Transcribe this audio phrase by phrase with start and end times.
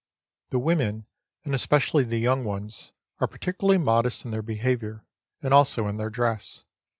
[0.49, 1.05] The women,
[1.45, 5.05] and especially the young ones, are particularly modest in their behaviour,
[5.43, 6.63] and' also in their dress.